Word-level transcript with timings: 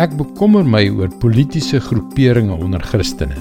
Ek 0.00 0.14
bekommer 0.16 0.64
my 0.64 0.86
oor 0.96 1.10
politieke 1.20 1.76
groeperinge 1.84 2.54
onder 2.56 2.80
Christene. 2.88 3.36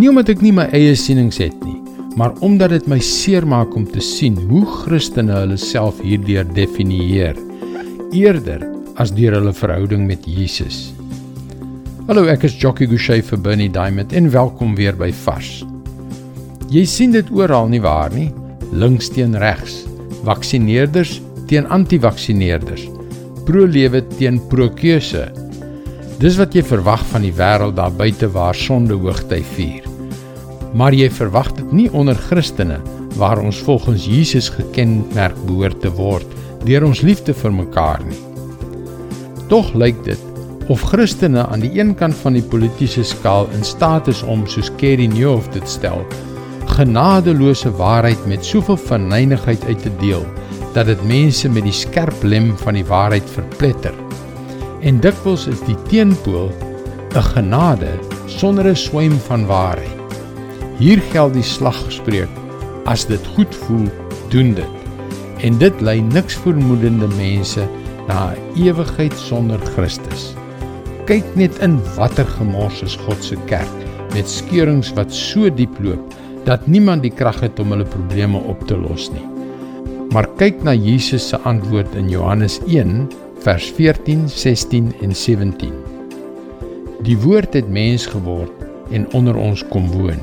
Nie 0.00 0.08
omdat 0.08 0.30
ek 0.32 0.40
nie 0.40 0.52
my 0.56 0.64
eie 0.72 0.94
sienings 0.96 1.36
het 1.42 1.58
nie, 1.60 1.76
maar 2.16 2.32
omdat 2.46 2.72
dit 2.72 2.86
my 2.88 2.96
seermaak 3.04 3.74
om 3.76 3.84
te 3.84 4.00
sien 4.00 4.38
hoe 4.48 4.62
Christene 4.64 5.34
hulle 5.42 5.58
self 5.60 5.98
hierdeur 6.00 6.46
definieer 6.56 7.36
eerder 8.16 8.64
as 9.02 9.12
deur 9.12 9.36
hulle 9.36 9.52
verhouding 9.52 10.06
met 10.08 10.24
Jesus. 10.24 10.78
Hallo, 12.08 12.24
ek 12.32 12.48
is 12.48 12.56
Jockey 12.56 12.88
Gouchee 12.88 13.20
vir 13.26 13.44
Bernie 13.44 13.68
Diamond 13.68 14.16
en 14.16 14.32
welkom 14.32 14.72
weer 14.80 14.96
by 14.96 15.10
Vars. 15.26 15.66
Jy 16.72 16.86
sien 16.88 17.12
dit 17.12 17.28
oral 17.28 17.68
nie 17.68 17.82
waar 17.84 18.08
nie? 18.14 18.30
Links 18.72 19.12
teen 19.12 19.36
regs, 19.36 19.82
vaksineerders 20.24 21.18
teen 21.52 21.68
anti-vaksineerders, 21.68 22.88
pro-lewe 23.44 24.00
teen 24.16 24.40
pro-keuse. 24.48 25.28
Dis 26.20 26.36
wat 26.36 26.52
jy 26.52 26.60
verwag 26.68 27.00
van 27.08 27.22
die 27.24 27.32
wêreld 27.32 27.78
daar 27.78 27.94
buite 27.96 28.26
waar 28.34 28.56
sonde 28.56 28.98
hoogtyd 29.00 29.46
vier. 29.54 29.86
Maar 30.76 30.92
jy 30.92 31.06
verwag 31.16 31.48
dit 31.56 31.70
nie 31.72 31.86
onder 31.96 32.18
Christene 32.26 32.76
waar 33.16 33.40
ons 33.40 33.62
volgens 33.64 34.04
Jesus 34.04 34.50
gekenmerk 34.52 35.38
behoort 35.46 35.80
te 35.80 35.88
word 35.96 36.34
deur 36.66 36.84
ons 36.84 37.00
liefde 37.00 37.32
vir 37.32 37.54
mekaar 37.56 38.04
nie. 38.04 38.18
Tog 39.48 39.72
lyk 39.72 40.02
dit 40.04 40.68
of 40.68 40.84
Christene 40.90 41.46
aan 41.46 41.64
die 41.64 41.72
een 41.78 41.94
kant 41.96 42.18
van 42.20 42.36
die 42.36 42.44
politieke 42.52 43.06
skaal 43.14 43.48
in 43.56 43.64
staat 43.64 44.12
is 44.12 44.20
om 44.20 44.44
soos 44.44 44.68
Kerry 44.76 45.08
Neuhoff 45.08 45.48
dit 45.56 45.72
stel, 45.72 46.04
genadeloose 46.76 47.72
waarheid 47.80 48.28
met 48.28 48.44
soveel 48.44 48.76
verneinigheid 48.76 49.64
uit 49.72 49.88
te 49.88 49.96
deel 50.04 50.28
dat 50.76 50.92
dit 50.92 51.08
mense 51.08 51.48
met 51.48 51.64
die 51.64 51.74
skerp 51.74 52.28
lem 52.28 52.52
van 52.60 52.76
die 52.76 52.86
waarheid 52.92 53.36
verpletter. 53.40 53.96
En 54.80 55.00
dikwels 55.00 55.44
is 55.50 55.60
die 55.68 55.76
teenpool 55.88 56.48
'n 57.14 57.24
genade 57.34 57.92
sonder 58.26 58.66
'n 58.68 58.76
swem 58.76 59.12
van 59.28 59.46
waarheid. 59.46 59.98
Hier 60.78 61.00
geld 61.12 61.34
die 61.34 61.42
slagspreuk: 61.42 62.32
As 62.84 63.06
dit 63.06 63.26
goed 63.34 63.54
voel, 63.54 63.88
doen 64.28 64.54
dit. 64.54 64.76
En 65.40 65.58
dit 65.58 65.80
lei 65.80 66.00
niks 66.00 66.34
vermoedende 66.34 67.08
mense 67.16 67.68
na 68.08 68.32
'n 68.32 68.64
ewigheid 68.64 69.14
sonder 69.16 69.60
Christus. 69.74 70.34
Kyk 71.04 71.24
net 71.34 71.58
in 71.58 71.80
watter 71.96 72.26
gemors 72.26 72.82
is 72.82 72.96
God 72.96 73.24
se 73.24 73.36
kerk 73.46 73.76
met 74.14 74.28
skeurings 74.28 74.92
wat 74.92 75.12
so 75.14 75.50
diep 75.50 75.78
loop 75.80 76.14
dat 76.44 76.66
niemand 76.66 77.02
die 77.02 77.12
krag 77.14 77.40
het 77.40 77.60
om 77.60 77.70
hulle 77.70 77.84
probleme 77.84 78.38
op 78.38 78.66
te 78.66 78.76
los 78.76 79.10
nie. 79.12 79.26
Maar 80.10 80.26
kyk 80.36 80.62
na 80.62 80.74
Jesus 80.74 81.28
se 81.28 81.38
antwoord 81.38 81.94
in 81.94 82.08
Johannes 82.08 82.60
1 82.66 83.08
vers 83.40 83.70
14, 83.76 84.28
16 84.28 84.92
en 85.00 85.16
17. 85.16 85.72
Die 87.06 87.16
woord 87.18 87.54
het 87.56 87.68
mens 87.72 88.04
geword 88.06 88.52
en 88.92 89.06
onder 89.16 89.36
ons 89.40 89.62
kom 89.72 89.86
woon. 89.94 90.20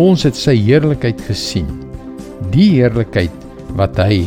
Ons 0.00 0.24
het 0.24 0.36
sy 0.36 0.54
heerlikheid 0.56 1.20
gesien. 1.26 1.68
Die 2.54 2.70
heerlikheid 2.78 3.34
wat 3.76 3.98
hy 4.00 4.22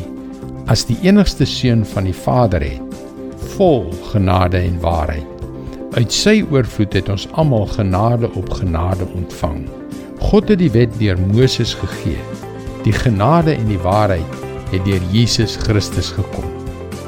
as 0.69 0.85
die 0.85 0.99
enigste 1.01 1.47
seun 1.49 1.81
van 1.95 2.05
die 2.05 2.15
Vader 2.15 2.61
het, 2.61 2.99
vol 3.57 3.89
genade 4.11 4.61
en 4.61 4.77
waarheid. 4.83 5.27
Uit 5.97 6.13
sy 6.13 6.37
oorvloed 6.53 6.93
het 6.95 7.09
ons 7.09 7.25
almal 7.41 7.65
genade 7.73 8.29
op 8.37 8.53
genade 8.61 9.09
ontvang. 9.17 9.65
God 10.21 10.53
het 10.53 10.61
die 10.61 10.71
wet 10.71 10.93
deur 11.01 11.17
Moses 11.33 11.73
gegee. 11.81 12.21
Die 12.85 12.93
genade 12.93 13.57
en 13.57 13.67
die 13.73 13.81
waarheid 13.81 14.39
het 14.71 14.85
deur 14.85 15.03
Jesus 15.11 15.57
Christus 15.65 16.13
gekom. 16.13 16.47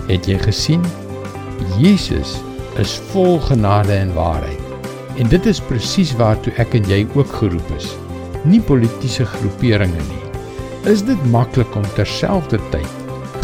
Het 0.09 0.25
jy 0.27 0.41
gesien? 0.41 0.83
Jesus 1.79 2.37
is 2.81 2.95
vol 3.11 3.39
genade 3.39 3.93
en 3.93 4.13
waarheid. 4.13 4.59
En 5.17 5.29
dit 5.29 5.45
is 5.45 5.61
presies 5.61 6.13
waartoe 6.17 6.53
ek 6.61 6.73
en 6.77 6.87
jy 6.89 7.03
ook 7.13 7.29
geroep 7.39 7.73
is. 7.77 7.91
Nie 8.49 8.61
politieke 8.61 9.25
groeperinge 9.35 10.01
nie. 10.09 10.23
Is 10.89 11.03
dit 11.05 11.25
maklik 11.31 11.75
om 11.79 11.85
terselfdertyd 11.95 13.01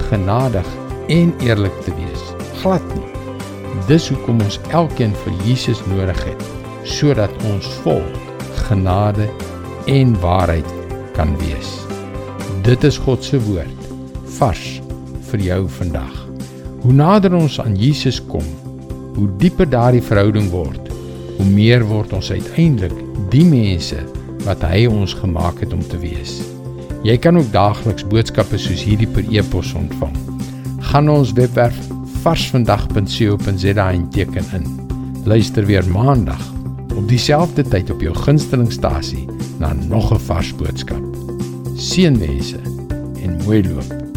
genadig 0.09 0.68
en 1.08 1.34
eerlik 1.46 1.75
te 1.85 1.94
wees? 1.96 2.25
Glad 2.62 2.84
nie. 2.96 3.06
Dis 3.88 4.09
hoekom 4.12 4.41
ons 4.44 4.59
elkeen 4.75 5.13
vir 5.24 5.38
Jesus 5.47 5.81
nodig 5.91 6.19
het 6.28 6.47
sodat 6.90 7.34
ons 7.52 7.68
vol 7.84 8.03
genade 8.69 9.28
en 9.91 10.16
waarheid 10.24 10.74
kan 11.18 11.35
wees. 11.41 11.75
Dit 12.66 12.84
is 12.84 12.97
God 12.97 13.24
se 13.24 13.41
woord 13.50 13.91
vars 14.40 14.79
vir 15.29 15.46
jou 15.52 15.62
vandag. 15.79 16.28
Hoe 16.79 16.94
nader 16.95 17.34
ons 17.35 17.57
aan 17.59 17.75
Jesus 17.75 18.22
kom, 18.31 18.45
hoe 19.16 19.28
dieper 19.41 19.67
daardie 19.67 20.03
verhouding 20.03 20.47
word, 20.53 20.88
hoe 21.35 21.47
meer 21.47 21.84
word 21.88 22.13
ons 22.16 22.31
uiteindelik 22.31 22.95
die 23.34 23.44
mense 23.44 24.00
wat 24.45 24.63
hy 24.63 24.85
ons 24.88 25.13
gemaak 25.19 25.59
het 25.63 25.75
om 25.75 25.84
te 25.84 26.00
wees. 26.00 26.38
Jy 27.03 27.17
kan 27.19 27.40
ook 27.40 27.51
daagliks 27.51 28.07
boodskappe 28.07 28.59
soos 28.59 28.84
hierdie 28.88 29.07
per 29.12 29.28
e-pos 29.28 29.73
ontvang. 29.75 30.16
Gaan 30.91 31.12
ons 31.12 31.35
webwerf 31.35 31.78
varsvandag.co.za 32.23 33.88
en 33.91 34.09
teken 34.16 34.51
in. 34.56 34.67
Luister 35.28 35.67
weer 35.67 35.88
maandag 35.91 36.41
op 36.96 37.07
dieselfde 37.07 37.63
tyd 37.63 37.91
op 37.91 38.03
jou 38.03 38.16
gunstelingstasie 38.16 39.28
na 39.59 39.73
nog 39.73 40.11
'n 40.13 40.19
vars 40.28 40.56
boodskap. 40.56 41.03
Seënwense 41.75 42.59
en 43.23 43.40
mooi 43.46 43.63
loop. 43.67 44.09